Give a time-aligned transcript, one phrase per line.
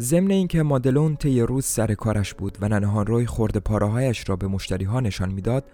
[0.00, 4.46] ضمن اینکه مادلون طی روز سر کارش بود و ننهان روی خورد پاراهایش را به
[4.46, 5.64] مشتری ها نشان می‌داد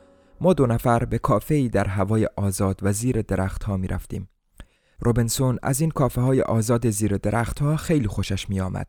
[0.41, 4.29] ما دو نفر به کافه در هوای آزاد و زیر درخت ها می رفتیم.
[5.01, 8.87] روبنسون از این کافه های آزاد زیر درخت ها خیلی خوشش می آمد.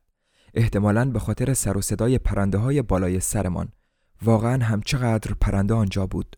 [0.54, 3.70] احتمالاً به خاطر سر و صدای پرنده های بالای سرمان.
[4.22, 6.36] واقعا هم چقدر پرنده آنجا بود.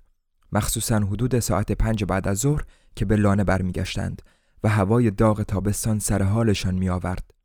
[0.52, 2.64] مخصوصا حدود ساعت پنج بعد از ظهر
[2.96, 4.22] که به لانه برمیگشتند
[4.64, 7.39] و هوای داغ تابستان سر حالشان می آورد.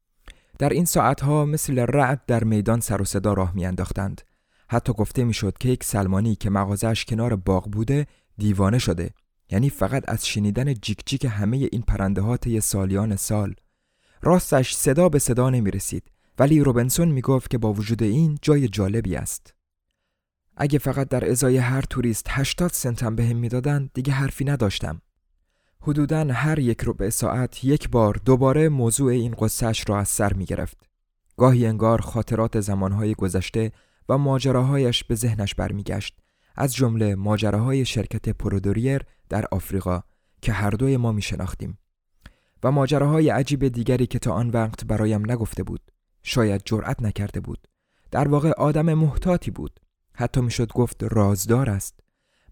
[0.59, 4.21] در این ساعتها مثل رعد در میدان سر و صدا راه میانداختند.
[4.69, 8.07] حتی گفته می‌شد که یک سلمانی که مغازش کنار باغ بوده
[8.39, 9.11] دیوانه شده.
[9.51, 13.55] یعنی فقط از شنیدن جیک جیک همه این پرنده ها طی سالیان سال.
[14.23, 18.69] راستش صدا به صدا نمی رسید ولی روبنسون می گفت که با وجود این جای
[18.69, 19.55] جالبی است.
[20.57, 25.01] اگه فقط در ازای هر توریست 80 سنتم بهم می‌دادند دیگه حرفی نداشتم.
[25.87, 30.45] حدوداً هر یک ربع ساعت یک بار دوباره موضوع این قصهش را از سر می
[30.45, 30.89] گرفت.
[31.37, 33.73] گاهی انگار خاطرات زمانهای گذشته
[34.09, 36.19] و ماجراهایش به ذهنش برمیگشت.
[36.57, 40.01] از جمله ماجراهای شرکت پرودوریر در آفریقا
[40.43, 41.79] که هر دوی ما می شناختیم
[42.63, 45.81] و ماجراهای عجیب دیگری که تا آن وقت برایم نگفته بود.
[46.23, 47.69] شاید جرأت نکرده بود.
[48.11, 49.81] در واقع آدم محتاطی بود.
[50.15, 52.01] حتی می‌شد گفت رازدار است.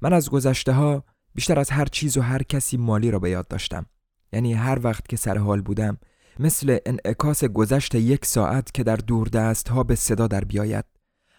[0.03, 1.05] من از گذشته ها
[1.35, 3.87] بیشتر از هر چیز و هر کسی مالی را به یاد داشتم.
[4.33, 5.99] یعنی هر وقت که سر حال بودم
[6.39, 8.97] مثل انعکاس گذشت یک ساعت که در
[9.33, 10.85] دست ها به صدا در بیاید.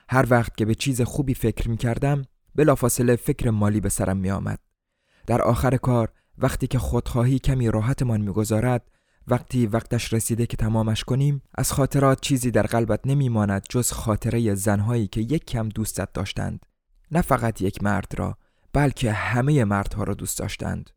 [0.10, 4.32] هر وقت که به چیز خوبی فکر می کردم بلافاصله فکر مالی به سرم می
[4.32, 4.60] آمد.
[5.28, 8.92] در آخر کار وقتی که خودخواهی کمی راحتمان می‌گذارد
[9.28, 14.56] وقتی وقتش رسیده که تمامش کنیم از خاطرات چیزی در قلبت نمی ماند جز خاطره
[14.56, 16.66] زنهایی که یک کم دوستت داشتند.
[17.12, 18.38] نه فقط یک مرد را
[18.74, 20.90] بلکه همه مردها را دوست داشتند.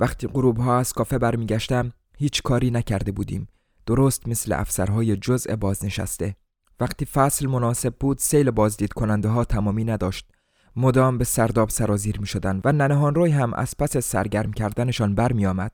[0.00, 3.48] وقتی غروب ها از کافه برمیگشتم هیچ کاری نکرده بودیم.
[3.86, 6.36] درست مثل افسرهای جزء بازنشسته.
[6.80, 10.30] وقتی فصل مناسب بود سیل بازدید کننده ها تمامی نداشت.
[10.76, 15.46] مدام به سرداب سرازیر می شدن و ننهان روی هم از پس سرگرم کردنشان برمی
[15.46, 15.72] آمد.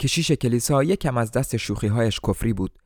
[0.00, 2.78] کشیش کلیسا یکم از دست شوخی هایش کفری بود.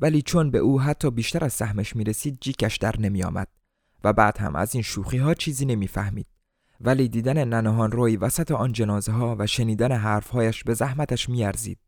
[0.00, 3.48] ولی چون به او حتی بیشتر از سهمش می رسید جیکش در نمی آمد
[4.04, 6.26] و بعد هم از این شوخی ها چیزی نمی فهمید.
[6.84, 11.78] ولی دیدن ننهان روی وسط آن جنازه ها و شنیدن حرفهایش به زحمتش میارزید.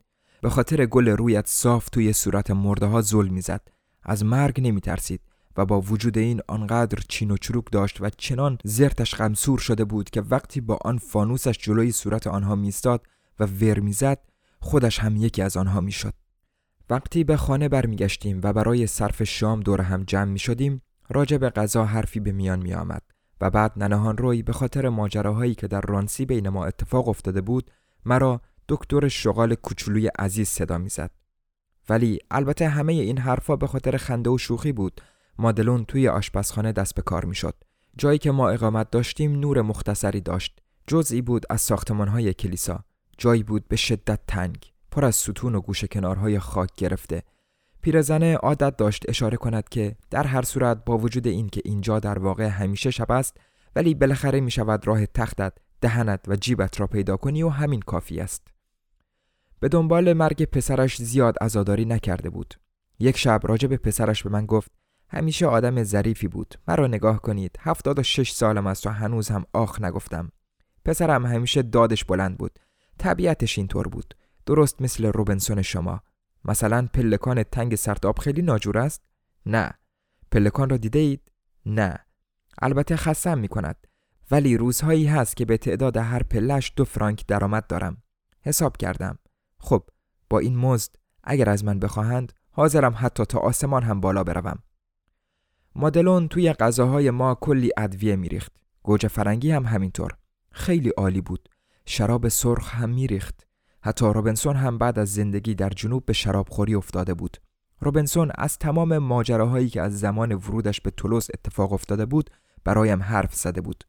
[0.41, 3.61] به خاطر گل رویت صاف توی صورت مرده ها ظلم می‌زد.
[4.03, 5.21] از مرگ نمی ترسید
[5.57, 10.09] و با وجود این آنقدر چین و چروک داشت و چنان زرتش غمسور شده بود
[10.09, 13.07] که وقتی با آن فانوسش جلوی صورت آنها میستاد
[13.39, 14.19] و ور می‌زد
[14.59, 16.13] خودش هم یکی از آنها می‌شد.
[16.89, 21.49] وقتی به خانه برمیگشتیم و برای صرف شام دور هم جمع می شدیم راجع به
[21.49, 23.14] غذا حرفی به میان می آمد
[23.49, 27.71] بعد ننهان روی به خاطر ماجراهایی که در رانسی بین ما اتفاق افتاده بود
[28.05, 31.11] مرا دکتر شغال کوچولوی عزیز صدا می‌زد.
[31.89, 35.01] ولی البته همه این حرفا به خاطر خنده و شوخی بود.
[35.37, 37.55] مادلون توی آشپزخانه دست به کار می‌شد.
[37.97, 40.61] جایی که ما اقامت داشتیم نور مختصری داشت.
[40.87, 42.83] جزئی بود از ساختمانهای کلیسا.
[43.17, 44.71] جایی بود به شدت تنگ.
[44.91, 47.23] پر از ستون و گوشه کنارهای خاک گرفته.
[47.85, 52.19] پیرزنه عادت داشت اشاره کند که در هر صورت با وجود این که اینجا در
[52.19, 53.37] واقع همیشه شب است
[53.75, 58.19] ولی بالاخره می شود راه تختت دهنت و جیبت را پیدا کنی و همین کافی
[58.19, 58.47] است.
[59.59, 62.53] به دنبال مرگ پسرش زیاد عزاداری نکرده بود.
[62.99, 64.71] یک شب راجع به پسرش به من گفت
[65.09, 66.55] همیشه آدم ظریفی بود.
[66.67, 67.55] مرا نگاه کنید.
[67.59, 70.31] هفتاد و شش سالم است و هنوز هم آخ نگفتم.
[70.85, 72.59] پسرم همیشه دادش بلند بود.
[72.97, 74.13] طبیعتش اینطور بود.
[74.45, 76.01] درست مثل روبنسون شما.
[76.45, 79.01] مثلا پلکان تنگ سرتاب خیلی ناجور است؟
[79.45, 79.71] نه.
[80.31, 81.31] پلکان را دیده اید؟
[81.65, 81.99] نه.
[82.61, 83.87] البته خستم می کند
[84.31, 87.97] ولی روزهایی هست که به تعداد هر پلش دو فرانک درآمد دارم.
[88.41, 89.17] حساب کردم.
[89.59, 89.89] خب
[90.29, 94.59] با این مزد اگر از من بخواهند حاضرم حتی تا آسمان هم بالا بروم.
[95.75, 98.51] مادلون توی غذاهای ما کلی ادویه میریخت.
[98.83, 100.11] گوجه فرنگی هم همینطور.
[100.51, 101.49] خیلی عالی بود.
[101.85, 103.44] شراب سرخ هم میریخت.
[103.85, 107.37] حتی روبنسون هم بعد از زندگی در جنوب به شرابخوری افتاده بود.
[107.79, 112.29] روبنسون از تمام ماجراهایی که از زمان ورودش به تولوس اتفاق افتاده بود
[112.63, 113.83] برایم حرف زده بود.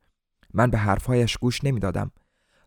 [0.54, 2.10] من به حرفهایش گوش نمی‌دادم.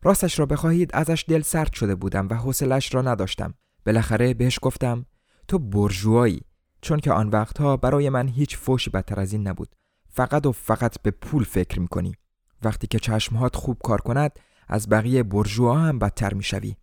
[0.02, 3.54] راستش را بخواهید ازش دل سرد شده بودم و حوصلش را نداشتم.
[3.86, 5.06] بالاخره بهش گفتم
[5.48, 6.42] تو برجوایی
[6.82, 9.74] چون که آن وقتها برای من هیچ فوشی بدتر از این نبود.
[10.08, 12.14] فقط و فقط به پول فکر می‌کنی.
[12.62, 14.32] وقتی که چشمهات خوب کار کند
[14.68, 16.76] از بقیه برجوها هم بدتر می‌شوی.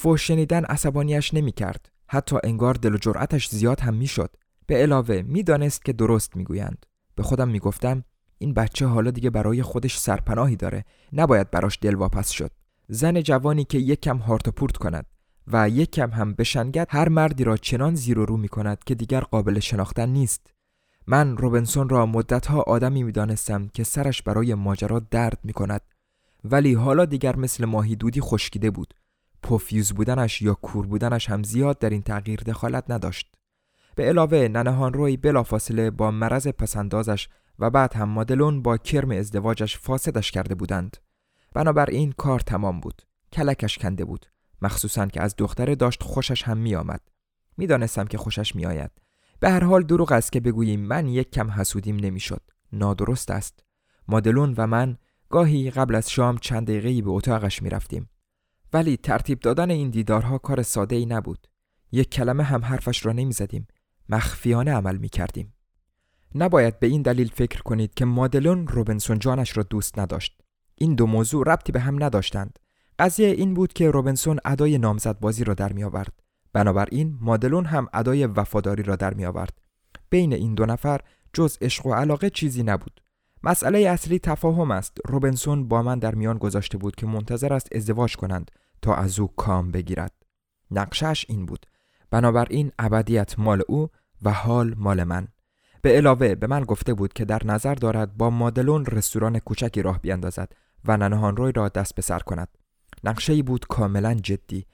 [0.00, 1.88] فوش شنیدن عصبانیش نمی‌کرد.
[2.06, 4.36] حتی انگار دل و جرأتش زیاد هم می‌شد.
[4.66, 6.86] به علاوه می‌دانست که درست می‌گویند.
[7.14, 8.04] به خودم می‌گفتم
[8.38, 10.84] این بچه حالا دیگه برای خودش سرپناهی داره.
[11.12, 12.50] نباید براش دل واپس شد.
[12.88, 15.06] زن جوانی که یک کم هارت پورت کند
[15.46, 18.94] و یک کم هم بشنگد هر مردی را چنان زیر و رو می کند که
[18.94, 20.52] دیگر قابل شناختن نیست.
[21.06, 25.80] من روبنسون را مدتها آدمی می دانستم که سرش برای ماجرا درد می کند
[26.44, 28.94] ولی حالا دیگر مثل ماهی دودی خشکیده بود.
[29.42, 33.34] پوفیوز بودنش یا کور بودنش هم زیاد در این تغییر دخالت نداشت.
[33.94, 39.78] به علاوه ننهان روی بلافاصله با مرض پسندازش و بعد هم مادلون با کرم ازدواجش
[39.78, 40.96] فاسدش کرده بودند.
[41.54, 43.02] بنابراین کار تمام بود.
[43.32, 44.26] کلکش کنده بود.
[44.62, 47.00] مخصوصا که از دختره داشت خوشش هم می آمد
[47.56, 48.90] می‌دانستم که خوشش می آید
[49.40, 52.42] به هر حال دروغ است که بگوییم من یک کم حسودیم نمی‌شد.
[52.72, 53.64] نادرست است.
[54.08, 54.98] مادلون و من
[55.28, 58.10] گاهی قبل از شام چند دقیقه به اتاقش می رفتیم.
[58.72, 61.46] ولی ترتیب دادن این دیدارها کار ساده ای نبود.
[61.92, 63.66] یک کلمه هم حرفش را نمی زدیم
[64.08, 65.54] مخفیانه عمل می کردیم
[66.34, 70.40] نباید به این دلیل فکر کنید که مادلون روبنسون جانش را دوست نداشت.
[70.74, 72.58] این دو موضوع ربطی به هم نداشتند.
[72.98, 76.12] قضیه این بود که روبنسون ادای نامزد بازی را در می آورد
[76.52, 79.58] بنابراین مادلون هم ادای وفاداری را در می آورد
[80.10, 81.00] بین این دو نفر
[81.32, 83.00] جز عشق و علاقه چیزی نبود.
[83.42, 84.98] مسئله اصلی تفاهم است.
[85.06, 88.50] روبنسون با من در میان گذاشته بود که منتظر است ازدواج کنند
[88.82, 90.12] تا از او کام بگیرد.
[90.70, 91.66] نقشش این بود.
[92.10, 93.88] بنابراین ابدیت مال او
[94.22, 95.28] و حال مال من.
[95.82, 100.00] به علاوه به من گفته بود که در نظر دارد با مادلون رستوران کوچکی راه
[100.00, 100.52] بیندازد
[100.84, 102.48] و ننهان روی را دست به سر کند.
[103.04, 104.66] نقشه ای بود کاملا جدی.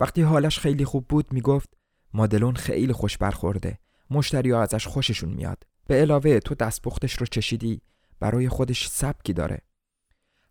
[0.00, 1.76] وقتی حالش خیلی خوب بود می‌گفت
[2.14, 3.78] مادلون خیلی خوش برخورده.
[4.10, 5.64] مشتری ازش خوششون میاد.
[5.86, 7.82] به علاوه تو دستپختش رو چشیدی؟
[8.20, 9.58] برای خودش سبکی داره.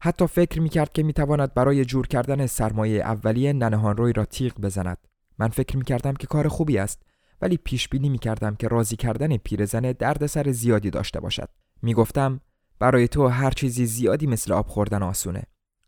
[0.01, 4.97] حتی فکر می‌کرد که می‌تواند برای جور کردن سرمایه اولیه ننهان روی را تیغ بزند.
[5.37, 7.01] من فکر می‌کردم که کار خوبی است
[7.41, 11.49] ولی پیش بینی می‌کردم که راضی کردن پیرزن دردسر زیادی داشته باشد.
[11.81, 12.41] می‌گفتم
[12.79, 15.43] برای تو هر چیزی زیادی مثل آب خوردن آسونه.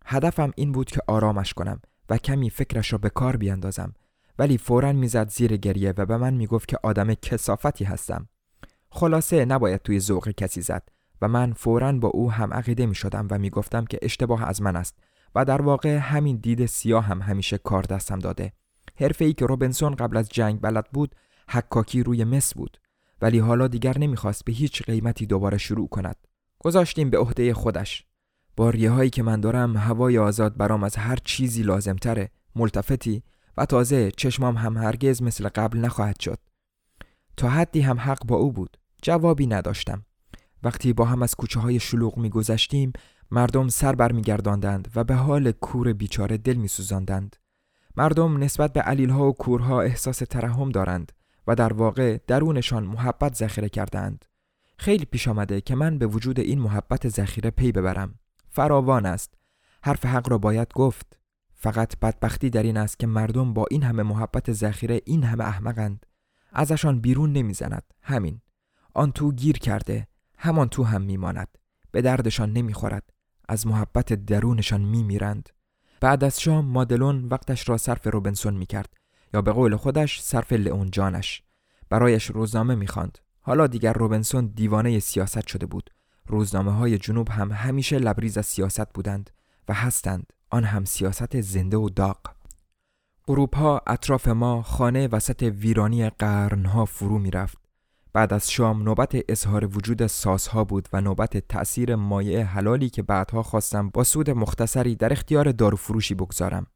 [0.05, 3.93] هدفم این بود که آرامش کنم و کمی فکرش را به کار بیاندازم.
[4.39, 8.27] ولی فورا می‌زد زیر گریه و به من می‌گفت که آدم کسافتی هستم.
[8.89, 10.89] خلاصه نباید توی ذوق کسی زد.
[11.21, 14.61] و من فورا با او هم عقیده می شدم و می گفتم که اشتباه از
[14.61, 14.99] من است
[15.35, 18.53] و در واقع همین دید سیاه هم همیشه کار دستم داده.
[18.95, 21.15] حرفه ای که روبنسون قبل از جنگ بلد بود
[21.49, 22.77] حکاکی روی مس بود
[23.21, 26.15] ولی حالا دیگر نمی‌خواست به هیچ قیمتی دوباره شروع کند.
[26.59, 28.05] گذاشتیم به عهده خودش.
[28.57, 33.23] با هایی که من دارم هوای آزاد برام از هر چیزی لازمتره ملتفتی
[33.57, 36.37] و تازه چشمام هم هرگز مثل قبل نخواهد شد.
[37.37, 38.77] تا حدی هم حق با او بود.
[39.01, 40.05] جوابی نداشتم.
[40.63, 42.93] وقتی با هم از کوچه های شلوغ میگذشتیم
[43.31, 47.35] مردم سر برمیگرداندند و به حال کور بیچاره دل میسوزاندند.
[47.95, 51.11] مردم نسبت به علیل ها و کورها احساس ترحم دارند
[51.47, 54.25] و در واقع درونشان محبت ذخیره کردند
[54.81, 58.15] خیلی پیش آمده که من به وجود این محبت ذخیره پی ببرم.
[58.49, 59.33] فراوان است.
[59.83, 61.19] حرف حق را باید گفت.
[61.53, 66.05] فقط بدبختی در این است که مردم با این همه محبت ذخیره این همه احمقند.
[66.53, 67.83] ازشان بیرون نمی‌زند.
[68.01, 68.41] همین.
[68.93, 70.07] آن تو گیر کرده.
[70.43, 71.47] همان تو هم میماند.
[71.91, 73.13] به دردشان نمی‌خورد.
[73.49, 75.49] از محبت درونشان میمیرند.
[75.99, 78.93] بعد از شام مادلون وقتش را صرف روبنسون می‌کرد
[79.33, 81.43] یا به قول خودش صرف لئون جانش.
[81.89, 83.17] برایش روزنامه می‌خواند.
[83.41, 85.89] حالا دیگر روبنسون دیوانه سیاست شده بود.
[86.27, 89.29] روزنامه های جنوب هم همیشه لبریز از سیاست بودند
[89.69, 90.33] و هستند.
[90.49, 92.19] آن هم سیاست زنده و داغ.
[93.27, 97.60] غروب ها اطراف ما خانه وسط ویرانی قرنها فرو می‌رفت.
[98.13, 103.43] بعد از شام نوبت اظهار وجود سازها بود و نوبت تأثیر مایع حلالی که بعدها
[103.43, 106.67] خواستم با سود مختصری در اختیار داروفروشی بگذارم.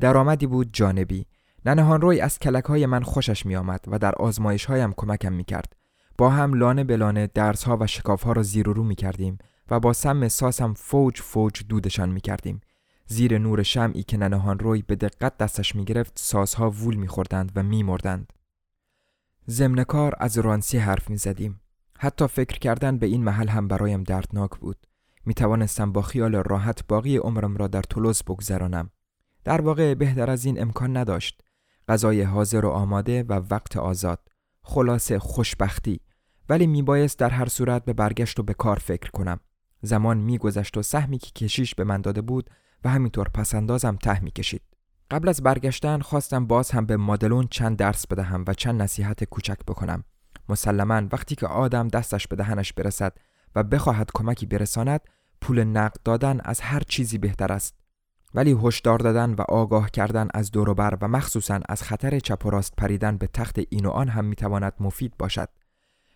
[0.00, 1.26] درآمدی بود جانبی.
[1.64, 5.44] ننهان روی از کلک های من خوشش می آمد و در آزمایش هایم کمکم می
[5.44, 5.72] کرد.
[6.18, 9.38] با هم لانه بلانه درس ها و شکاف ها را زیر و رو می کردیم
[9.70, 12.60] و با سم ساسم فوج فوج دودشان می کردیم.
[13.06, 17.52] زیر نور شمعی که ننهان روی به دقت دستش می گرفت سازها وول می خوردند
[17.56, 18.32] و می مردند.
[19.50, 21.60] ضمن کار از رانسی حرف می زدیم.
[21.98, 24.86] حتی فکر کردن به این محل هم برایم دردناک بود.
[25.26, 28.90] می توانستم با خیال راحت باقی عمرم را در تولوز بگذرانم.
[29.44, 31.40] در واقع بهتر از این امکان نداشت.
[31.88, 34.28] غذای حاضر و آماده و وقت آزاد.
[34.62, 36.00] خلاصه خوشبختی.
[36.48, 39.40] ولی می بایست در هر صورت به برگشت و به کار فکر کنم.
[39.82, 42.50] زمان میگذشت و سهمی که کشیش به من داده بود
[42.84, 44.62] و همینطور پسندازم ته می کشید.
[45.10, 49.58] قبل از برگشتن خواستم باز هم به مادلون چند درس بدهم و چند نصیحت کوچک
[49.68, 50.04] بکنم.
[50.48, 53.12] مسلما وقتی که آدم دستش به دهنش برسد
[53.54, 55.00] و بخواهد کمکی برساند
[55.40, 57.74] پول نقد دادن از هر چیزی بهتر است.
[58.34, 62.74] ولی هشدار دادن و آگاه کردن از دوروبر و مخصوصا از خطر چپ و راست
[62.76, 65.48] پریدن به تخت این و آن هم می‌تواند مفید باشد.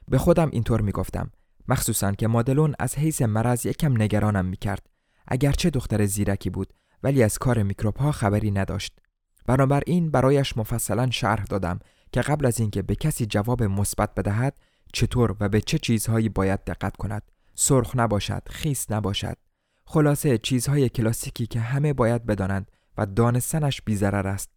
[0.08, 1.30] به خودم اینطور می‌گفتم
[1.68, 4.86] مخصوصا که مادلون از حیث مرض یکم نگرانم می‌کرد
[5.28, 8.98] اگرچه دختر زیرکی بود ولی از کار میکروب ها خبری نداشت.
[9.46, 11.78] بنابراین برایش مفصلا شرح دادم
[12.12, 14.58] که قبل از اینکه به کسی جواب مثبت بدهد
[14.92, 17.22] چطور و به چه چیزهایی باید دقت کند.
[17.54, 19.36] سرخ نباشد، خیس نباشد.
[19.84, 24.50] خلاصه چیزهای کلاسیکی که همه باید بدانند و دانستنش بیزرر است.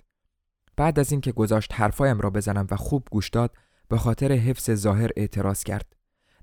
[0.75, 3.55] بعد از اینکه گذاشت حرفایم را بزنم و خوب گوش داد
[3.87, 5.95] به خاطر حفظ ظاهر اعتراض کرد.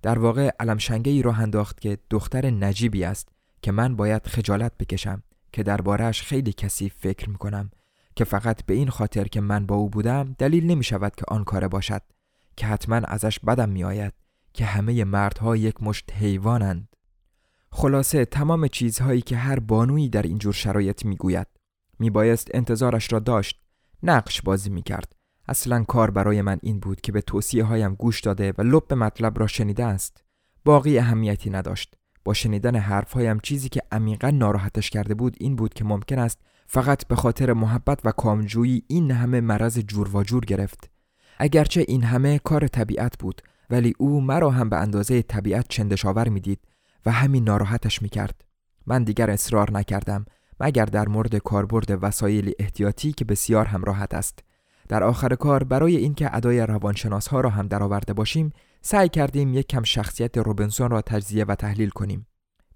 [0.03, 3.29] در واقع علمشنگه ای را انداخت که دختر نجیبی است
[3.63, 7.71] که من باید خجالت بکشم که دربارهش خیلی کسی فکر می‌کنم
[8.17, 11.45] که فقط به این خاطر که من با او بودم دلیل نمی شود که آن
[11.45, 12.03] کاره باشد
[12.57, 14.13] که حتما ازش بدم می آید
[14.53, 16.97] که همه مردها یک مشت حیوانند.
[17.73, 21.47] خلاصه تمام چیزهایی که هر بانویی در اینجور شرایط می‌گوید
[21.99, 23.61] میبایست انتظارش را داشت
[24.03, 25.17] نقش بازی می‌کرد.
[25.49, 29.39] اصلا کار برای من این بود که به توصیه هایم گوش داده و لب مطلب
[29.39, 30.25] را شنیده است.
[30.65, 31.97] باقی اهمیتی نداشت.
[32.25, 37.07] با شنیدن حرفهایم چیزی که عمیقا ناراحتش کرده بود این بود که ممکن است فقط
[37.07, 40.91] به خاطر محبت و کامجویی این همه مرض جور و جور گرفت.
[41.39, 46.59] اگرچه این همه کار طبیعت بود ولی او مرا هم به اندازه طبیعت چندشاور می‌دید
[47.07, 48.45] و همین ناراحتش می‌کرد.
[48.87, 50.27] من دیگر اصرار نکردم
[50.61, 54.39] مگر در مورد کاربرد وسایل احتیاطی که بسیار هم راحت است.
[54.89, 59.67] در آخر کار برای اینکه ادای روانشناس ها را هم درآورده باشیم سعی کردیم یک
[59.67, 62.27] کم شخصیت روبنسون را تجزیه و تحلیل کنیم.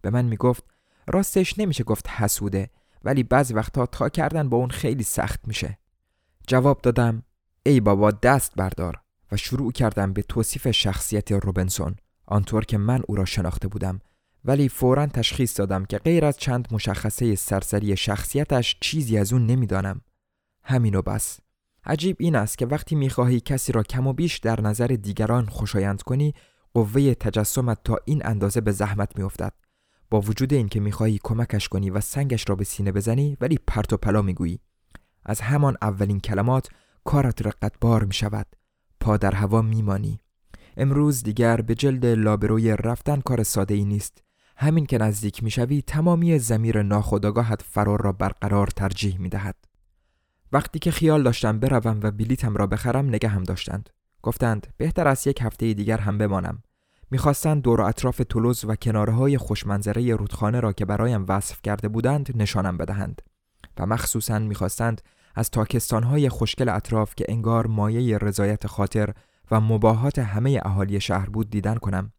[0.02, 0.64] به من می‌گفت
[1.06, 2.70] راستش نمیشه گفت حسوده
[3.04, 5.78] ولی بعضی وقتها تا کردن با اون خیلی سخت میشه.
[6.46, 7.22] جواب دادم
[7.66, 9.00] ای بابا دست بردار
[9.32, 11.96] و شروع کردم به توصیف شخصیت روبنسون.
[12.26, 14.00] آنطور که من او را شناخته بودم.
[14.44, 20.00] ولی فورا تشخیص دادم که غیر از چند مشخصه سرسری شخصیتش چیزی از اون نمی‌دانم.
[20.62, 21.40] همینو بس.
[21.86, 26.02] عجیب این است که وقتی می‌خواهی کسی را کم و بیش در نظر دیگران خوشایند
[26.02, 26.34] کنی
[26.74, 29.52] قوه تجسمت تا این اندازه به زحمت میافتد.
[30.10, 33.96] با وجود اینکه می‌خواهی کمکش کنی و سنگش را به سینه بزنی ولی پرت و
[33.96, 34.60] پلا می‌گویی.
[35.26, 36.68] از همان اولین کلمات
[37.04, 38.46] کارت رقتبار می شود
[39.00, 40.20] پا در هوا میمانی.
[40.76, 44.22] امروز دیگر به جلد لابروی رفتن کار ساده ای نیست.
[44.56, 49.56] همین که نزدیک می‌شوی تمامی زمیر ناخودآگاهت فرار را برقرار ترجیح می دهد.
[50.54, 53.90] وقتی که خیال داشتم بروم و بلیتم را بخرم نگه هم داشتند.
[54.22, 56.62] گفتند بهتر از یک هفته دیگر هم بمانم.
[57.10, 61.88] می‌خواستند دور و اطراف تولوز و کناره های خوشمنظره رودخانه را که برایم وصف کرده
[61.88, 63.22] بودند نشانم بدهند.
[63.78, 65.02] و مخصوصا می‌خواستند
[65.34, 65.50] از
[65.92, 69.14] های خوشگل اطراف که انگار مایه رضایت خاطر
[69.50, 72.12] و مباهات همه اهالی شهر بود دیدن کنم.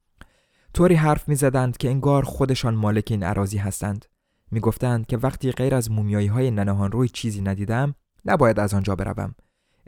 [0.73, 4.05] طوری حرف می‌زدند که انگار خودشان مالک این عراضی هستند.
[4.51, 9.35] می‌گفتند که وقتی غیر از مومیایی های ننهان روی چیزی ندیدم نباید از آنجا بروم.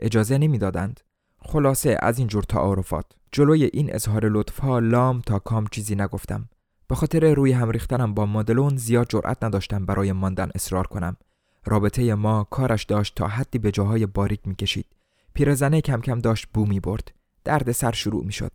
[0.00, 1.00] اجازه نمی‌دادند.
[1.38, 3.06] خلاصه از این جور تعارفات.
[3.32, 6.48] جلوی این اظهار لطف ها لام تا کام چیزی نگفتم.
[6.88, 11.16] به خاطر روی هم ریختنم با مادلون زیاد جرأت نداشتم برای ماندن اصرار کنم.
[11.64, 14.86] رابطه ما کارش داشت تا حدی به جاهای باریک می‌کشید.
[15.34, 17.12] پیرزنه کم کم داشت بو می برد
[17.44, 18.52] درد سر شروع می شد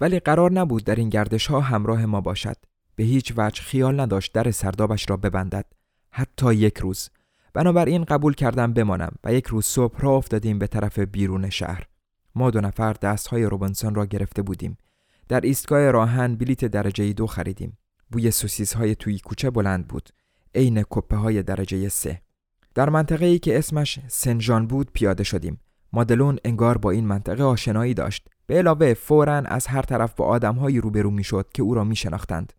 [0.00, 2.56] ولی قرار نبود در این گردش ها همراه ما باشد.
[2.96, 5.64] به هیچ وجه خیال نداشت در سردابش را ببندد.
[6.10, 7.10] حتی یک روز.
[7.54, 11.86] بنابراین قبول کردم بمانم و یک روز صبح را افتادیم به طرف بیرون شهر.
[12.34, 14.78] ما دو نفر دست های روبنسون را گرفته بودیم.
[15.28, 17.78] در ایستگاه راهن بلیت درجه دو خریدیم.
[18.10, 20.08] بوی سوسیس های توی کوچه بلند بود.
[20.54, 22.20] عین کپه های درجه سه.
[22.74, 25.60] در منطقه ای که اسمش سنجان بود پیاده شدیم.
[25.92, 28.28] مادلون انگار با این منطقه آشنایی داشت.
[28.46, 32.52] به علاوه فورا از هر طرف با آدمهایی روبرو می‌شد که او را می شناختند.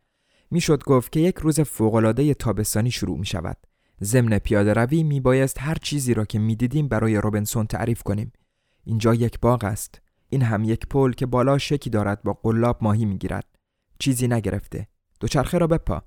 [0.52, 3.58] می‌شد گفت که یک روز فوقالعاده تابستانی شروع می شود.
[4.04, 8.32] ضمن پیاده روی می بایست هر چیزی را که می دیدیم برای روبنسون تعریف کنیم.
[8.84, 10.02] اینجا یک باغ است.
[10.30, 13.46] این هم یک پل که بالا شکی دارد با قلاب ماهی می گیرد.
[14.00, 14.88] چیزی نگرفته.
[15.20, 16.04] دوچرخه را بپا.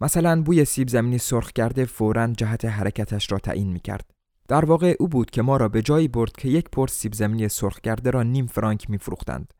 [0.00, 4.10] مثلا بوی سیب زمینی سرخ کرده فورا جهت حرکتش را تعیین می کرد.
[4.48, 7.48] در واقع او بود که ما را به جایی برد که یک پرس سیب زمینی
[7.48, 9.54] سرخ کرده را نیم فرانک می فروختند.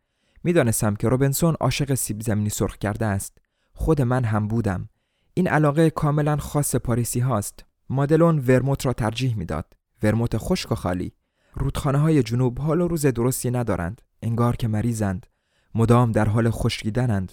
[0.45, 3.39] می‌دانستم که روبنسون عاشق سیب زمینی سرخ کرده است.
[3.73, 4.89] خود من هم بودم.
[5.39, 7.65] این علاقه کاملا خاص پاریسی هاست.
[7.89, 9.73] مادلون ورموت را ترجیح می‌داد.
[10.03, 11.13] ورموت خشک و خالی.
[11.55, 14.03] رودخانه های جنوب حال و روز درستی ندارند.
[14.23, 15.27] انگار که مریضند.
[15.75, 17.33] مدام در حال خشکیدنند.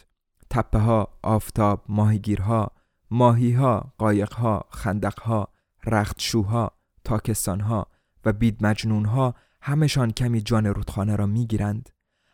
[0.50, 2.72] تپه ها، آفتاب، ماهیگیرها،
[3.12, 5.48] ماهیها، قایقها، خندقها،
[5.86, 6.72] رختشوها،
[7.04, 7.88] تاکستانها
[8.26, 11.90] و بید مجنونها همشان کمی جان رودخانه را می‌گیرند.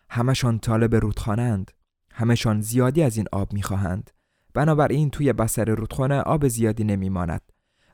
[0.09, 1.71] همشان طالب رودخانه اند.
[2.11, 4.11] همشان زیادی از این آب می‌خواهند.
[4.53, 7.41] بنابراین توی بسر رودخانه آب زیادی نمیماند.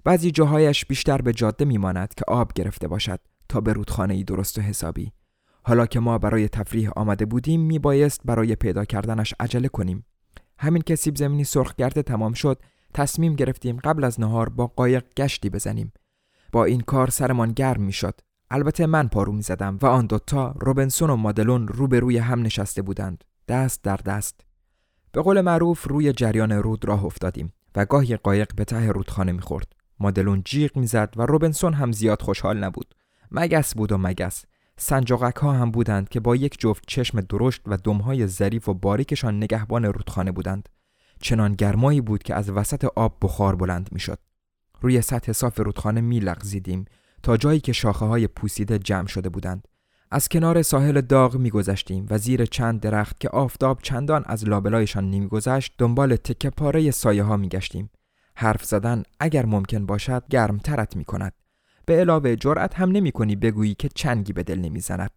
[0.03, 3.19] بعضی جاهایش بیشتر به جاده میماند که آب گرفته باشد
[3.49, 5.11] تا به رودخانه ای درست و حسابی.
[5.63, 10.05] حالا که ما برای تفریح آمده بودیم میبایست برای پیدا کردنش عجله کنیم.
[10.59, 12.59] همین که سیب زمینی سرخ گرده تمام شد
[12.93, 15.93] تصمیم گرفتیم قبل از نهار با قایق گشتی بزنیم.
[16.51, 18.19] با این کار سرمان گرم می‌شد.
[18.51, 23.23] البته من پارو می زدم و آن دوتا روبنسون و مادلون روبروی هم نشسته بودند.
[23.47, 24.44] دست در دست.
[25.15, 29.73] به قول معروف روی جریان رود راه افتادیم و گاهی قایق به ته رودخانه می‌خورد.
[29.99, 32.95] مادلون جیغ می‌زد و روبنسون هم زیاد خوشحال نبود.
[33.31, 34.45] مگس بود و مگس.
[34.77, 39.37] سنجاقک ها هم بودند که با یک جفت چشم درشت و دمهای ظریف و باریکشان
[39.37, 40.69] نگهبان رودخانه بودند.
[41.21, 44.19] چنان گرمایی بود که از وسط آب بخار بلند می‌شد.
[44.81, 46.85] روی سطح صاف رودخانه میلغزیدیم
[47.23, 49.67] تا جایی که شاخه های پوسیده جمع شده بودند.
[50.11, 55.73] از کنار ساحل داغ میگذشتیم و زیر چند درخت که آفتاب چندان از لابلایشان نمیگذشت
[55.77, 57.89] دنبال تکه پاره سایه ها میگشتیم.
[58.35, 61.33] حرف زدن اگر ممکن باشد گرم ترت می کند.
[61.85, 65.11] به علاوه جرأت هم نمی کنی بگویی که چنگی به دل نمی‌زند.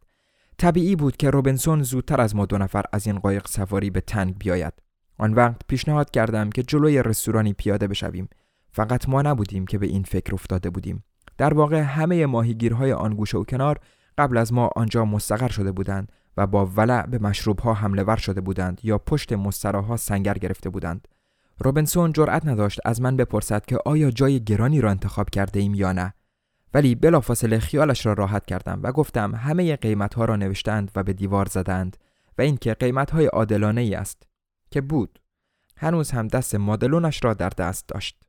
[0.58, 4.38] طبیعی بود که روبنسون زودتر از ما دو نفر از این قایق سواری به تنگ
[4.38, 4.72] بیاید.
[5.18, 8.28] آن وقت پیشنهاد کردم که جلوی رستورانی پیاده بشویم.
[8.72, 11.04] فقط ما نبودیم که به این فکر افتاده بودیم.
[11.38, 13.80] در واقع همه ماهیگیرهای آن گوشه و کنار
[14.18, 18.40] قبل از ما آنجا مستقر شده بودند و با ولع به مشروبها حمله ور شده
[18.40, 21.08] بودند یا پشت مستراها سنگر گرفته بودند.
[21.58, 25.92] روبنسون جرأت نداشت از من بپرسد که آیا جای گرانی را انتخاب کرده ایم یا
[25.92, 26.14] نه.
[26.74, 31.12] ولی بلافاصله خیالش را راحت کردم و گفتم همه قیمت ها را نوشتند و به
[31.12, 31.96] دیوار زدند
[32.38, 34.22] و اینکه قیمت های عادلانه ای است
[34.70, 35.18] که بود.
[35.76, 38.27] هنوز هم دست مادلونش را در دست داشت.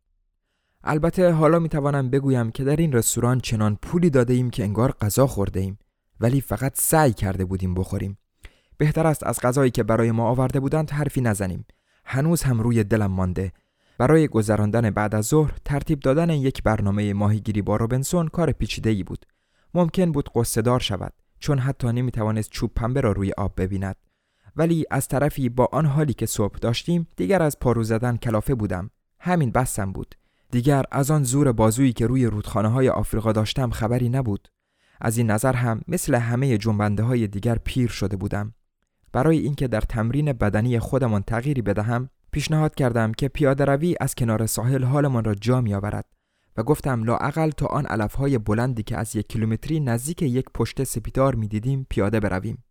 [0.83, 4.91] البته حالا می توانم بگویم که در این رستوران چنان پولی داده ایم که انگار
[4.91, 5.79] غذا خورده ایم
[6.19, 8.17] ولی فقط سعی کرده بودیم بخوریم.
[8.77, 11.65] بهتر است از غذایی که برای ما آورده بودند حرفی نزنیم.
[12.05, 13.51] هنوز هم روی دلم مانده.
[13.97, 19.03] برای گذراندن بعد از ظهر ترتیب دادن یک برنامه ماهیگیری با روبنسون کار پیچیده ای
[19.03, 19.25] بود.
[19.73, 23.95] ممکن بود قصه دار شود چون حتی نمی توانست چوب پنبه را روی آب ببیند.
[24.55, 28.89] ولی از طرفی با آن حالی که صبح داشتیم دیگر از پارو زدن کلافه بودم.
[29.19, 30.15] همین بسم بود.
[30.51, 34.47] دیگر از آن زور بازویی که روی رودخانه های آفریقا داشتم خبری نبود.
[35.01, 38.53] از این نظر هم مثل همه جنبنده های دیگر پیر شده بودم.
[39.11, 44.45] برای اینکه در تمرین بدنی خودمان تغییری بدهم پیشنهاد کردم که پیاده روی از کنار
[44.45, 46.05] ساحل حالمان را جا می آورد
[46.57, 51.35] و گفتم لااقل تا آن علفهای بلندی که از یک کیلومتری نزدیک یک پشت سپیدار
[51.35, 52.63] می دیدیم پیاده برویم.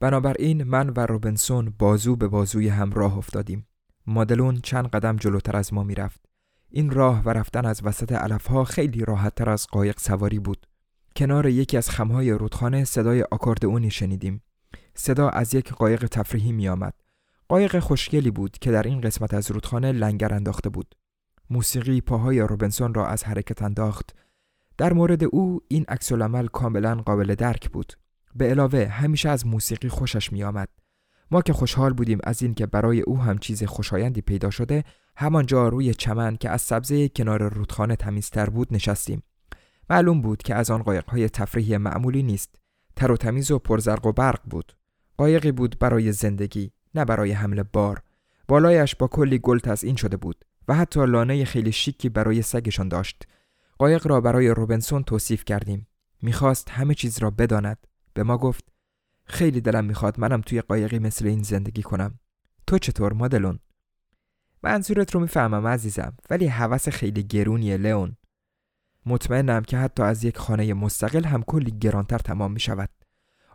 [0.00, 3.66] بنابراین من و روبنسون بازو به بازوی هم راه افتادیم.
[4.06, 6.31] مادلون چند قدم جلوتر از ما می‌رفت.
[6.74, 10.66] این راه و رفتن از وسط علفها خیلی راحت تر از قایق سواری بود.
[11.16, 14.42] کنار یکی از خمهای رودخانه صدای آکاردئونی شنیدیم.
[14.94, 16.94] صدا از یک قایق تفریحی می آمد.
[17.48, 20.94] قایق خوشگلی بود که در این قسمت از رودخانه لنگر انداخته بود.
[21.50, 24.14] موسیقی پاهای روبنسون را از حرکت انداخت.
[24.78, 26.12] در مورد او این عکس
[26.52, 27.92] کاملا قابل درک بود.
[28.34, 30.68] به علاوه همیشه از موسیقی خوشش می آمد.
[31.30, 34.84] ما که خوشحال بودیم از اینکه برای او هم چیز خوشایندی پیدا شده
[35.16, 39.22] همانجا روی چمن که از سبزه کنار رودخانه تمیزتر بود نشستیم.
[39.90, 42.54] معلوم بود که از آن قایقهای تفریحی معمولی نیست.
[42.96, 44.76] تر و تمیز و پرزرق و برق بود.
[45.16, 48.02] قایقی بود برای زندگی نه برای حمل بار.
[48.48, 53.26] بالایش با کلی گل تزئین شده بود و حتی لانه خیلی شیکی برای سگشان داشت.
[53.78, 55.86] قایق را برای روبنسون توصیف کردیم.
[56.22, 57.86] می‌خواست همه چیز را بداند.
[58.14, 58.64] به ما گفت
[59.24, 62.18] خیلی دلم می‌خواد منم توی قایقی مثل این زندگی کنم.
[62.66, 63.58] تو چطور مدلون
[64.62, 68.16] منظورت رو می‌فهمم عزیزم ولی هوس خیلی گرونیه لئون.
[69.06, 72.88] مطمئنم که حتی از یک خانه مستقل هم کلی گرانتر تمام می شود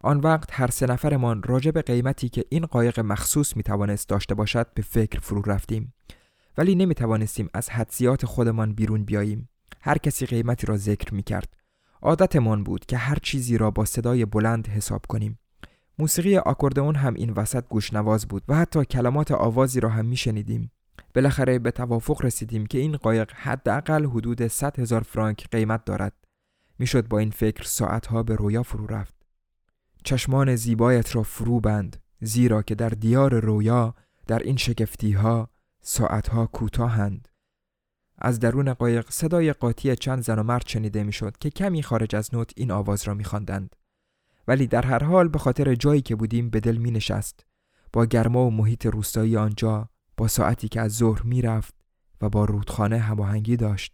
[0.01, 4.35] آن وقت هر سه نفرمان راجع به قیمتی که این قایق مخصوص می توانست داشته
[4.35, 5.93] باشد به فکر فرو رفتیم.
[6.57, 9.49] ولی نمی توانستیم از حدسیات خودمان بیرون بیاییم.
[9.81, 11.53] هر کسی قیمتی را ذکر می کرد
[12.01, 15.39] عادتمان بود که هر چیزی را با صدای بلند حساب کنیم.
[15.99, 20.71] موسیقی آکوردئون هم این وسط گوشنواز بود و حتی کلمات آوازی را هم می شنیدیم
[21.15, 26.13] بالاخره به توافق رسیدیم که این قایق حداقل حدود 100 هزار فرانک قیمت دارد.
[26.79, 29.15] می‌شد با این فکر ساعتها به رویا فرو رفت.
[30.03, 33.95] چشمان زیبایت را فرو بند زیرا که در دیار رویا
[34.27, 35.49] در این شگفتی ها
[35.81, 37.27] ساعتها کوتاهند
[38.17, 42.35] از درون قایق صدای قاطی چند زن و مرد شنیده می‌شد که کمی خارج از
[42.35, 43.75] نوت این آواز را میخواندند.
[44.47, 47.45] ولی در هر حال به خاطر جایی که بودیم به دل می نشست
[47.93, 51.73] با گرما و محیط روستایی آنجا با ساعتی که از ظهر می‌رفت
[52.21, 53.93] و با رودخانه هماهنگی داشت.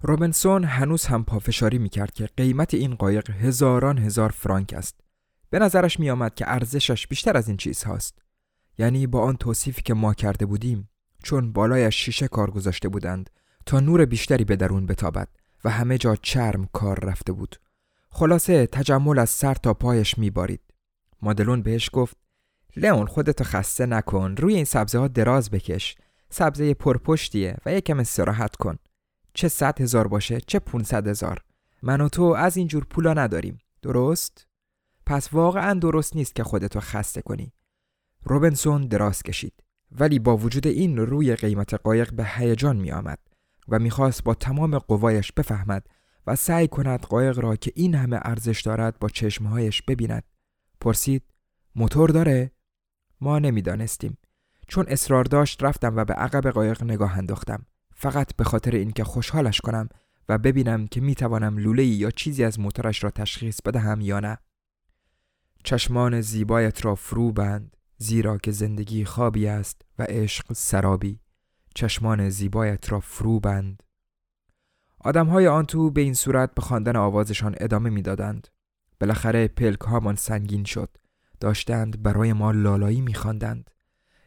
[0.00, 5.00] روبنسون هنوز هم پافشاری می‌کرد که قیمت این قایق هزاران هزار فرانک است.
[5.50, 8.18] به نظرش می آمد که ارزشش بیشتر از این چیز هاست.
[8.78, 10.88] یعنی با آن توصیفی که ما کرده بودیم
[11.22, 13.30] چون بالایش شیشه کار گذاشته بودند
[13.66, 15.28] تا نور بیشتری به درون بتابد
[15.64, 17.56] و همه جا چرم کار رفته بود.
[18.10, 20.60] خلاصه تجمل از سر تا پایش میبارید.
[21.22, 22.16] مادلون بهش گفت
[22.76, 24.34] لئون خودتو خسته نکن.
[24.38, 25.96] روی این سبزه ها دراز بکش.
[26.30, 28.78] سبزه پرپشتیه و یکم استراحت کن.
[29.34, 31.44] چه صد هزار باشه چه پونصد هزار.
[31.82, 33.58] من و تو از اینجور پولا نداریم.
[33.82, 34.46] درست؟
[35.06, 37.52] پس واقعا درست نیست که خودتو خسته کنی.
[38.24, 39.52] روبنسون دراز کشید.
[39.98, 43.18] ولی با وجود این روی قیمت قایق به هیجان می آمد
[43.68, 45.86] و می‌خواست با تمام قوایش بفهمد
[46.26, 50.24] و سعی کند قایق را که این همه ارزش دارد با چشمهایش ببیند.
[50.80, 51.22] پرسید
[51.74, 52.51] موتور داره؟
[53.22, 54.18] ما نمی‌دانستیم.
[54.68, 57.66] چون اصرار داشت رفتم و به عقب قایق نگاه انداختم.
[57.94, 59.88] فقط به خاطر اینکه خوشحالش کنم
[60.28, 64.38] و ببینم که می‌توانم لوله یا چیزی از موتورش را تشخیص بدهم یا نه.
[65.64, 71.20] چشمان زیبایت را فرو بند زیرا که زندگی خوابی است و عشق سرابی.
[71.74, 73.82] چشمان زیبایت را فرو بند.
[75.00, 78.48] آدم های آن تو به این صورت به خواندن آوازشان ادامه می‌دادند.
[79.00, 80.96] بالاخره پلک هامان سنگین شد.
[81.42, 83.70] داشتند برای ما لالایی میخواندند.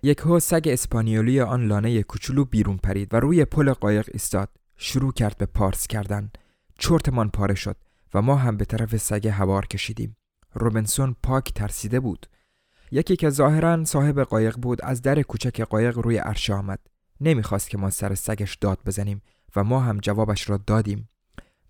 [0.04, 4.50] یک ها سگ اسپانیولی آن لانه کوچولو بیرون پرید و روی پل قایق ایستاد.
[4.78, 6.32] شروع کرد به پارس کردن.
[6.80, 7.78] چرتمان پاره شد
[8.14, 10.18] و ما هم به طرف سگ هوار کشیدیم.
[10.54, 12.26] روبنسون پاک ترسیده بود.
[12.92, 16.80] یکی که ظاهرا صاحب قایق بود از در کوچک قایق روی عرشه آمد.
[17.22, 19.22] نمی‌خواست که ما سر سگش داد بزنیم
[19.56, 21.10] و ما هم جوابش را دادیم.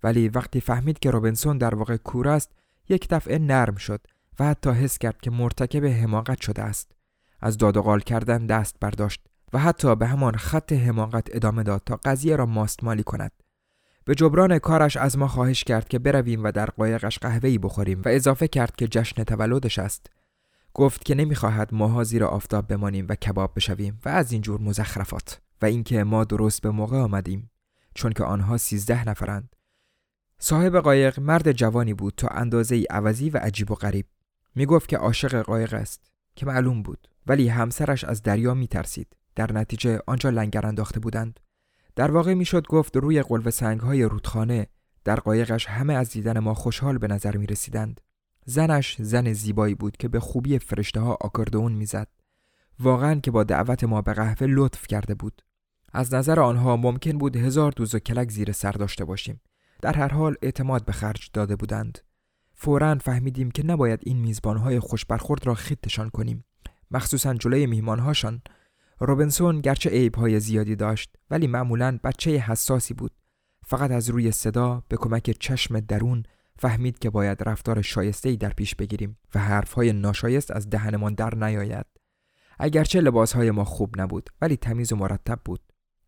[0.02, 2.50] ولی وقتی فهمید که روبنسون در واقع کور است
[2.88, 4.06] یک دفعه نرم شد.
[4.38, 6.92] و حتی حس کرد که مرتکب حماقت شده است.
[7.40, 9.20] از داد و قال کردن دست برداشت
[9.52, 13.32] و حتی به همان خط حماقت ادامه داد تا قضیه را ماستمالی کند.
[14.04, 18.08] به جبران کارش از ما خواهش کرد که برویم و در قایقش قهوه‌ای بخوریم و
[18.08, 20.10] اضافه کرد که جشن تولدش است.
[20.74, 25.66] گفت که نمی‌خواهد ماها زیر آفتاب بمانیم و کباب بشویم و از اینجور مزخرفات و
[25.66, 27.50] اینکه ما درست به موقع آمدیم
[27.94, 29.56] چون که آنها سیزده نفرند.
[30.38, 34.06] صاحب قایق مرد جوانی بود تا اندازه ای عوضی و عجیب و غریب.
[34.56, 37.08] می گفت که عاشق قایق است که معلوم بود.
[37.26, 41.40] ولی همسرش از دریا می ترسید در نتیجه آنجا لنگر انداخته بودند.
[41.96, 44.66] در واقع می‌شد گفت روی قلب سنگ های رودخانه
[45.04, 48.00] در قایقش همه از دیدن ما خوشحال به نظر می رسیدند
[48.44, 52.08] زنش زن زیبایی بود که به خوبی فرشته ها آکاردئون می‌زد.
[52.80, 55.42] واقعا که با دعوت ما به قهوه لطف کرده بود.
[55.92, 59.40] از نظر آنها ممکن بود هزار دوز و کلک زیر سر داشته باشیم.
[59.82, 61.98] در هر حال اعتماد به خرج داده بودند.
[62.58, 66.44] فورا فهمیدیم که نباید این میزبانهای خوش برخورد را خیتشان کنیم.
[66.90, 68.42] مخصوصا جلوی میهمانهاشان.
[69.00, 73.12] روبنسون گرچه عیبهای زیادی داشت ولی معمولا بچه حساسی بود.
[73.66, 76.22] فقط از روی صدا به کمک چشم درون
[76.58, 81.86] فهمید که باید رفتار شایسته در پیش بگیریم و حرفهای ناشایست از دهنمان در نیاید.
[82.58, 85.60] اگرچه لباسهای ما خوب نبود ولی تمیز و مرتب بود.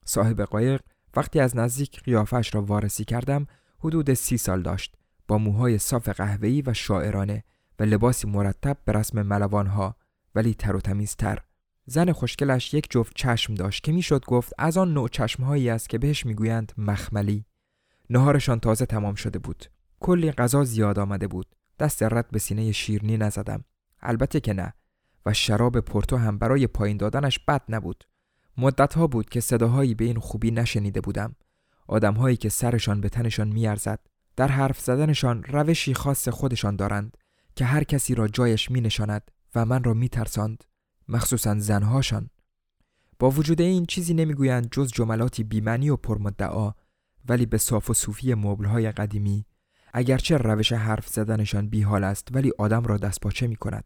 [0.05, 0.81] صاحب قایق
[1.17, 3.47] وقتی از نزدیک قیافش را وارسی کردم
[3.79, 4.98] حدود سی سال داشت.
[5.29, 7.45] با موهای صاف قهوه‌ای و شاعرانه
[7.79, 9.97] و لباسی مرتب به رسم ملوانها
[10.35, 11.39] ولی تر و تمیزتر.
[11.87, 15.99] زن خوشگلش یک جفت چشم داشت که می‌شد گفت از آن نوع چشمهایی است که
[15.99, 17.45] بهش می‌گویند مخملی.
[18.11, 19.65] نهارشان تازه تمام شده بود.
[20.01, 21.47] کلی غذا زیاد آمده بود.
[21.79, 23.65] دست رد به سینه شیرنی نزدم.
[24.01, 24.73] البته که نه.
[25.27, 28.05] و شراب پورتو هم برای پایین دادنش بد نبود.
[28.59, 31.37] مدتها بود که صداهایی به این خوبی نشنیده بودم.
[31.87, 34.01] آدمهایی که سرشان به تنشان میارزد.
[34.39, 37.17] در حرف زدنشان روشی خاص خودشان دارند
[37.57, 40.65] که هر کسی را جایش می نشاند و من را می ترساند
[41.09, 42.31] مخصوصا زنهاشان.
[43.19, 46.73] با وجود این چیزی نمی‌گویند جز جملاتی بیمنی و پرمدعا
[47.29, 49.47] ولی به صاف و صوفی مبلهای قدیمی
[49.93, 53.85] اگرچه روش حرف زدنشان بیحال است ولی آدم را دست پاچه می کند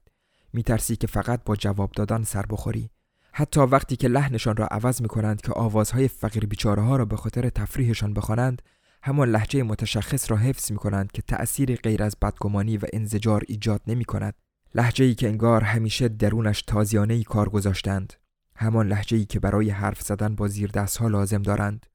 [0.52, 2.90] میترسی که فقط با جواب دادن سر بخوری.
[3.32, 7.16] حتی وقتی که لحنشان را عوض می کنند که آوازهای فقیر بیچاره ها را به
[7.16, 8.62] خاطر تفریحشان بخوانند
[9.04, 13.82] همان لحجه متشخص را حفظ می کنند که تأثیری غیر از بدگمانی و انزجار ایجاد
[13.86, 14.34] نمی کند
[14.74, 18.12] لحجه ای که انگار همیشه درونش تازیانه ای کار گذاشتند
[18.56, 21.86] همان لحجه ای که برای حرف زدن با زیر دست ها لازم دارند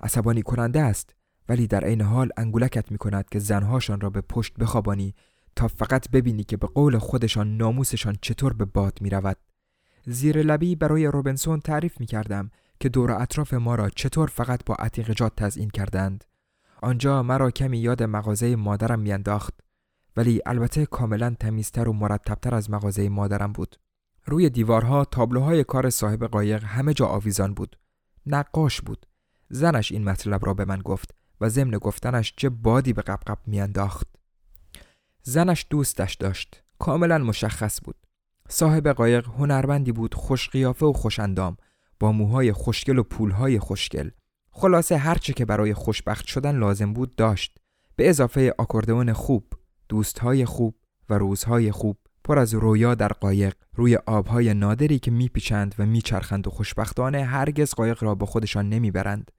[0.00, 1.14] عصبانی کننده است
[1.48, 5.14] ولی در عین حال انگولکت می کند که زنهاشان را به پشت بخوابانی
[5.56, 9.36] تا فقط ببینی که به قول خودشان ناموسشان چطور به باد می رود.
[10.06, 12.50] زیر لبی برای روبنسون تعریف می کردم
[12.80, 16.24] که دور اطراف ما را چطور فقط با عتیقجات تزئین کردند.
[16.84, 19.54] آنجا مرا کمی یاد مغازه مادرم میانداخت
[20.16, 23.76] ولی البته کاملا تمیزتر و مرتبتر از مغازه مادرم بود.
[24.24, 27.76] روی دیوارها تابلوهای کار صاحب قایق همه جا آویزان بود.
[28.26, 29.06] نقاش بود.
[29.48, 34.08] زنش این مطلب را به من گفت و ضمن گفتنش چه بادی به قبقب میانداخت.
[35.22, 36.62] زنش دوستش داشت.
[36.78, 37.96] کاملا مشخص بود.
[38.48, 41.56] صاحب قایق هنرمندی بود خوش قیافه و خوش اندام
[42.00, 44.10] با موهای خوشگل و پولهای خوشگل.
[44.56, 47.58] خلاصه هرچه که برای خوشبخت شدن لازم بود داشت.
[47.96, 49.44] به اضافه آکوردئون خوب،
[49.88, 50.74] دوستهای خوب
[51.08, 56.46] و روزهای خوب پر از رویا در قایق روی آبهای نادری که میپیچند و میچرخند
[56.46, 59.30] و خوشبختانه هرگز قایق را با خودشان نمی‌برند.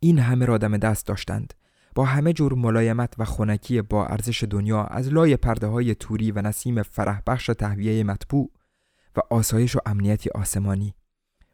[0.00, 1.54] این همه را دم دست داشتند.
[1.94, 6.42] با همه جور ملایمت و خونکی با ارزش دنیا از لای پرده های توری و
[6.42, 8.50] نسیم فرح بخش تهویه مطبوع
[9.16, 10.94] و آسایش و امنیتی آسمانی.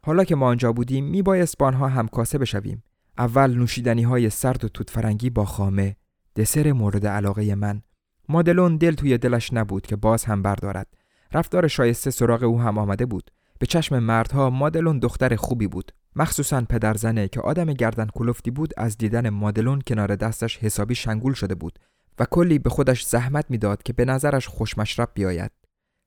[0.03, 2.83] حالا که ما آنجا بودیم میبایست با آنها همکاسه بشویم.
[3.19, 5.97] اول نوشیدنی های سرد و توت فرنگی با خامه
[6.37, 7.83] دسر مورد علاقه من.
[8.29, 10.87] مادلون دل توی دلش نبود که باز هم بردارد.
[11.33, 13.31] رفتار شایسته سراغ او هم آمده بود.
[13.59, 15.93] به چشم مردها مادلون دختر خوبی بود.
[16.17, 21.55] مخصوصا پدرزنه که آدم گردن کلفتی بود از دیدن مادلون کنار دستش حسابی شنگول شده
[21.55, 21.79] بود
[22.19, 25.51] و کلی به خودش زحمت می‌داد که به نظرش خوشمشرب بیاید.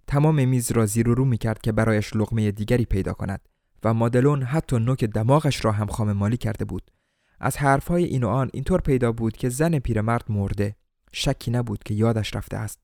[0.08, 3.42] تمام میز را زیر و رو می‌کرد که برایش لغمه دیگری پیدا کند
[3.84, 6.92] و مادلون حتی نوک دماغش را هم خام مالی کرده بود.
[7.40, 10.76] از حرفهای این و آن اینطور پیدا بود که زن پیرمرد مرده
[11.12, 12.80] شکی نبود که یادش رفته است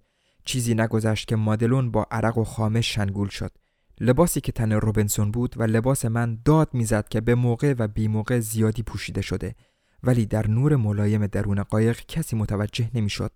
[0.45, 3.51] چیزی نگذشت که مادلون با عرق و خامش شنگول شد
[3.99, 8.07] لباسی که تن روبنسون بود و لباس من داد می‌زد که به موقع و بی
[8.07, 9.55] موقع زیادی پوشیده شده
[10.03, 13.31] ولی در نور ملایم درون قایق کسی متوجه نمی‌شد.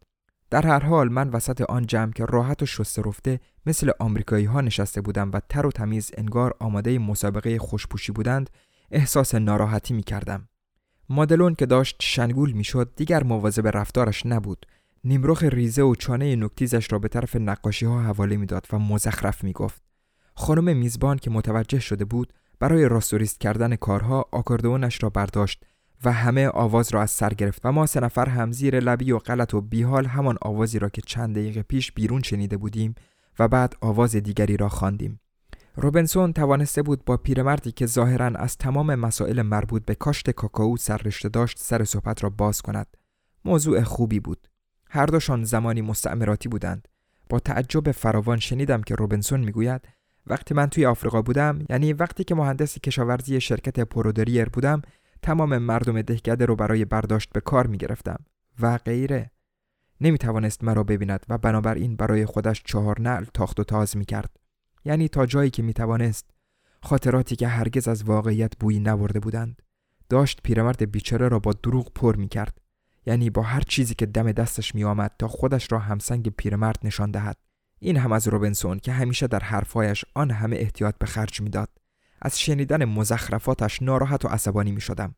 [0.49, 4.62] در هر حال من وسط آن جمع که راحت و شسته رفته مثل آمریکایی ها
[4.62, 8.49] نشسته بودم و تر و تمیز انگار آماده مسابقه خوشپوشی بودند
[8.91, 10.47] احساس ناراحتی می کردم.
[11.10, 14.65] مادلون که داشت شنگول می‌شد دیگر مواظب رفتارش نبود
[15.04, 19.54] نیمرخ ریزه و چانه نکتیزش را به طرف نقاشی ها حواله می‌داد و مزخرف می
[19.54, 19.82] گفت.
[20.36, 25.65] خانم میزبان که متوجه شده بود برای راستوریست کردن کارها آکاردونش را برداشت
[26.06, 29.20] و همه آواز را از سر گرفت و ما سه نفر هم زیر لبی و
[29.20, 32.96] غلط و بیحال همان آوازی را که چند دقیقه پیش بیرون شنیده بودیم
[33.39, 35.20] و بعد آواز دیگری را خواندیم.
[35.80, 41.30] روبنسون توانسته بود با پیرمردی که ظاهرا از تمام مسائل مربوط به کاشت کاکائو سررشته
[41.30, 42.98] داشت سر صحبت را باز کند.
[43.46, 44.48] موضوع خوبی بود.
[44.90, 46.88] هر دوشان زمانی مستعمراتی بودند.
[47.30, 49.82] با تعجب فراوان شنیدم که روبنسون می‌گوید
[50.28, 54.82] وقتی من توی آفریقا بودم یعنی وقتی که مهندس کشاورزی شرکت پرودریر بودم
[55.22, 58.20] تمام مردم دهکده رو برای برداشت به کار می گرفتم
[58.60, 59.32] و غیره
[60.02, 64.47] نمی توانست مرا ببیند و بنابراین برای خودش چهار نعل تاخت و تاز می کرد
[64.86, 66.26] یعنی تا جایی که می توانست
[66.84, 69.62] خاطراتی که هرگز از واقعیت بویی نبرده بودند
[70.10, 72.62] داشت پیرمرد بیچاره را با دروغ پر می کرد
[73.06, 77.12] یعنی با هر چیزی که دم دستش می آمد تا خودش را همسنگ پیرمرد نشان
[77.12, 77.38] دهد
[77.80, 81.70] این هم از روبنسون که همیشه در حرفهایش آن همه احتیاط به خرج می‌داد
[82.22, 85.16] از شنیدن مزخرفاتش ناراحت و عصبانی می شدم.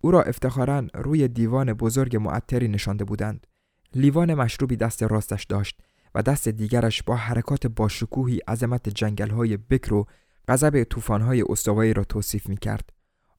[0.00, 3.46] او را افتخارا روی دیوان بزرگ معطری نشانده بودند.
[3.94, 5.80] لیوان مشروبی دست راستش داشت
[6.18, 10.06] و دست دیگرش با حرکات باشکوهی عظمت جنگل های بکر و
[10.48, 12.90] غضب طوفان‌های استوایی را توصیف می کرد.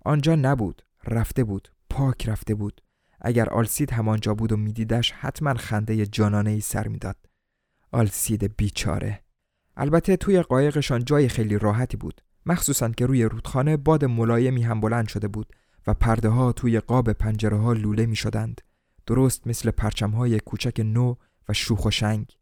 [0.05, 2.81] آنجا نبود، رفته بود، پاک رفته بود.
[3.21, 7.15] اگر آلسید همانجا بود و میدیدش حتما خنده جانانه ای سر می‌داد.
[7.91, 9.23] آلسید بیچاره
[9.77, 15.07] البته توی قایقشان جای خیلی راحتی بود مخصوصا که روی رودخانه باد ملایمی هم بلند
[15.07, 15.53] شده بود
[15.87, 18.61] و پرده ها توی قاب پنجره ها لوله می شدند
[19.05, 21.15] درست مثل پرچم های کوچک نو
[21.49, 22.38] و شوخ و شنگ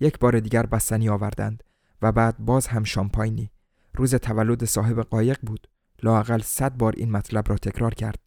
[0.00, 1.64] یک بار دیگر بستنی آوردند
[2.02, 3.50] و بعد باز هم شامپاینی.
[3.94, 5.68] روز تولد صاحب قایق بود.
[6.02, 8.18] لاقل صد بار این مطلب را تکرار کرد.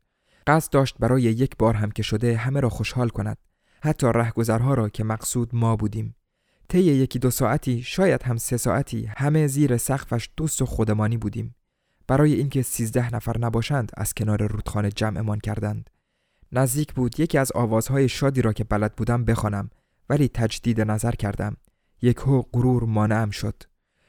[0.48, 3.38] قصد داشت برای یک بار هم که شده همه را خوشحال کند.
[3.84, 6.16] حتی رهگذرها را که مقصود ما بودیم.
[6.70, 11.56] طی یکی دو ساعتی شاید هم سه ساعتی همه زیر سقفش دوست و خودمانی بودیم.
[12.08, 15.90] برای اینکه سیزده نفر نباشند از کنار رودخانه جمعمان کردند.
[16.52, 19.70] نزدیک بود یکی از آوازهای شادی را که بلد بودم بخوانم.
[20.10, 21.58] ولی تجدید نظر کردم.
[22.02, 23.64] یک هو غرور مانعم شد.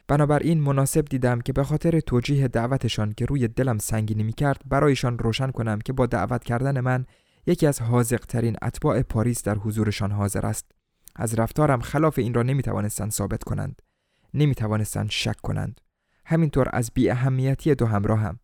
[0.09, 5.19] بنابراین مناسب دیدم که به خاطر توجیه دعوتشان که روی دلم سنگینی می کرد برایشان
[5.19, 7.07] روشن کنم که با دعوت کردن من
[7.47, 10.73] یکی از حاضقترین اتباع پاریس در حضورشان حاضر است.
[11.17, 13.83] از رفتارم خلاف این را نمی توانستند ثابت کنند.
[14.35, 15.81] نمی توانستند شک کنند.
[16.27, 18.39] همینطور از بی اهمیتی دو همراهم.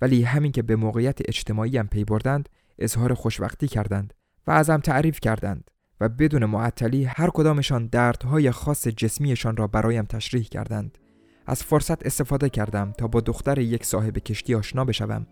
[0.00, 4.14] ولی همین که به موقعیت اجتماعی پی بردند اظهار خوشبختی کردند
[4.46, 5.70] و ازم تعریف کردند.
[6.02, 10.98] و بدون معطلی هر کدامشان دردهای خاص جسمیشان را برایم تشریح کردند
[11.46, 15.26] از فرصت استفاده کردم تا با دختر یک صاحب کشتی آشنا بشوم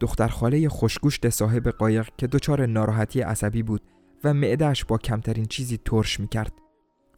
[0.00, 3.82] دختر خاله خوشگوشت صاحب قایق که دچار ناراحتی عصبی بود
[4.24, 6.52] و معدهش با کمترین چیزی ترش می کرد.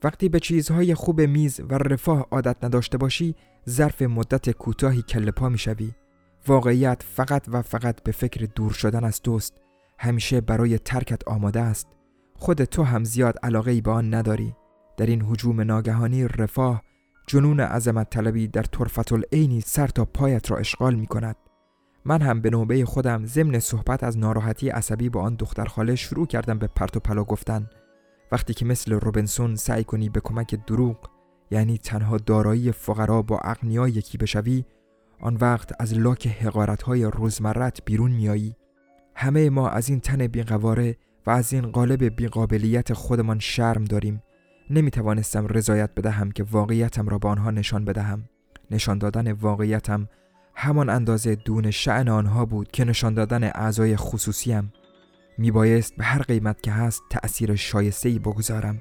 [0.03, 3.35] وقتی به چیزهای خوب میز و رفاه عادت نداشته باشی
[3.69, 5.93] ظرف مدت کوتاهی کله پا می شوی.
[6.47, 9.55] واقعیت فقط و فقط به فکر دور شدن از دوست
[9.99, 11.98] همیشه برای ترکت آماده است
[12.39, 14.55] خود تو هم زیاد علاقه ای به آن نداری.
[14.97, 16.83] در این حجوم ناگهانی رفاه
[17.27, 21.37] جنون عظمت طلبی در طرفت العینی سر تا پایت را اشغال می کند
[22.05, 26.27] من هم به نوبه خودم ضمن صحبت از ناراحتی عصبی با آن دختر خاله شروع
[26.27, 27.71] کردم به پرت و پلا گفتن.
[28.33, 30.97] وقتی که مثل روبنسون سعی کنی به کمک دروغ
[31.51, 34.65] یعنی تنها دارایی فقرا با اغنیا یکی بشوی
[35.21, 38.57] آن وقت از لاک حقارت های روزمرت بیرون میایی
[39.15, 40.97] همه ما از این تن بیقواره
[41.29, 44.23] و از این قالب بیقابلیت خودمان شرم داریم.
[44.71, 48.29] نمی توانستم رضایت بدهم که واقعیتم را به آنها نشان بدهم.
[48.71, 50.09] نشان دادن واقعیتم
[50.55, 54.73] همان اندازه دون شعن آنها بود که نشان دادن اعضای خصوصیم.
[55.39, 58.81] می بایست به هر قیمت که هست تأثیر شایسته بگذارم.